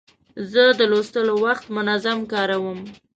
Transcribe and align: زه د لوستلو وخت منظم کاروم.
زه 0.51 0.63
د 0.79 0.81
لوستلو 0.91 1.33
وخت 1.45 1.65
منظم 1.77 2.19
کاروم. 2.31 2.79